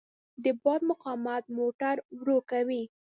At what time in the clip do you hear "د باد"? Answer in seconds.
0.43-0.81